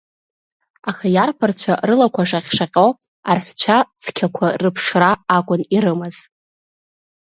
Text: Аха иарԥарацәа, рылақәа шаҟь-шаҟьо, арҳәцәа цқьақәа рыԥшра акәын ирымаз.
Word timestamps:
Аха 0.89 1.07
иарԥарацәа, 1.15 1.73
рылақәа 1.87 2.29
шаҟь-шаҟьо, 2.29 2.87
арҳәцәа 3.29 3.77
цқьақәа 4.01 4.47
рыԥшра 4.61 5.11
акәын 5.37 5.61
ирымаз. 5.75 6.15